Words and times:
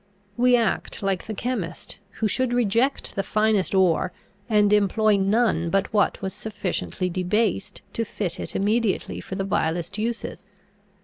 We 0.35 0.55
act 0.55 1.03
like 1.03 1.27
the 1.27 1.33
chemist, 1.35 1.99
who 2.13 2.27
should 2.27 2.53
reject 2.53 3.13
the 3.15 3.21
finest 3.21 3.75
ore, 3.75 4.11
and 4.49 4.73
employ 4.73 5.15
none 5.17 5.69
but 5.69 5.93
what 5.93 6.19
was 6.23 6.33
sufficiently 6.33 7.07
debased 7.07 7.83
to 7.93 8.03
fit 8.03 8.39
it 8.39 8.55
immediately 8.55 9.21
for 9.21 9.35
the 9.35 9.43
vilest 9.43 9.99
uses. 9.99 10.47